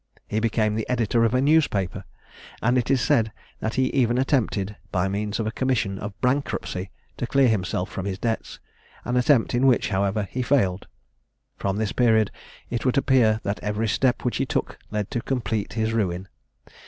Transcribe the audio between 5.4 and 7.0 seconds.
a commission of bankruptcy,